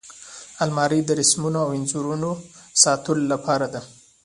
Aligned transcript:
الماري 0.63 0.99
د 1.05 1.09
رسمونو 1.19 1.57
او 1.65 1.69
انځورونو 1.77 2.31
ساتلو 2.83 3.23
لپاره 3.33 3.67
ده 3.73 3.81